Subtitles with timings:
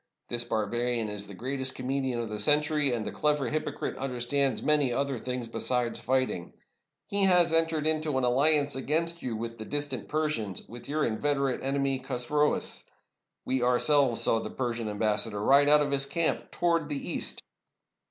[0.29, 4.91] This barbarian is the greatest comedian of the century, and the clever h)Apocrite understands many
[4.91, 6.53] other things be sides fighting.
[7.05, 11.61] He has entered into an alliance against you with the distant Persians, with your inveterate
[11.61, 12.89] enemy Chosroes.
[13.45, 17.43] We ourselves saw the Persian am bassador ride out of his camp towards the East."